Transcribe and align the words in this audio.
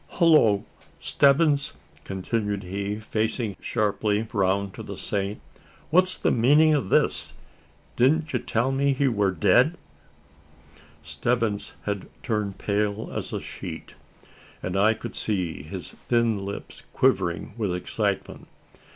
Hullo, 0.13 0.65
Stebbins!" 0.99 1.73
continued 2.05 2.63
he, 2.63 2.99
facing 2.99 3.55
sharply 3.61 4.27
round 4.33 4.73
to 4.73 4.81
the 4.81 4.97
Saint; 4.97 5.39
"what's 5.91 6.17
the 6.17 6.31
meanin' 6.31 6.73
o' 6.73 6.81
this? 6.81 7.35
Didn't 7.97 8.33
you 8.33 8.39
tell 8.39 8.71
me 8.71 8.93
that 8.93 8.97
he 8.97 9.07
wur 9.07 9.29
dead?" 9.29 9.77
Stebbins 11.03 11.73
had 11.83 12.09
turned 12.23 12.57
pale 12.57 13.11
as 13.15 13.31
a 13.31 13.39
sheet; 13.39 13.93
and 14.63 14.75
I 14.75 14.95
could 14.95 15.13
see 15.15 15.61
his 15.61 15.91
thin 16.09 16.43
lips 16.45 16.81
quivering 16.93 17.53
with 17.55 17.75
excitement. 17.75 18.47